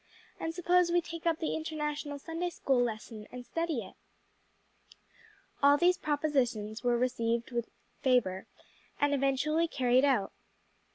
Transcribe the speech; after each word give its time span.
"And 0.39 0.55
suppose 0.55 0.91
we 0.91 0.99
take 0.99 1.27
up 1.27 1.37
the 1.37 1.53
International 1.55 2.17
Sunday 2.17 2.49
school 2.49 2.81
Lesson 2.81 3.27
and 3.31 3.45
study 3.45 3.85
it." 3.85 3.93
All 5.61 5.77
these 5.77 5.99
propositions 5.99 6.83
were 6.83 6.97
received 6.97 7.51
with 7.51 7.69
favor 8.01 8.47
and 8.99 9.13
eventually 9.13 9.67
carried 9.67 10.03
out. 10.03 10.33